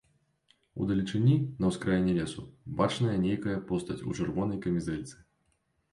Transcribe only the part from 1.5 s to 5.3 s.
на ўскраіне лесу бачная нейкая постаць у чырвонай камізэльцы.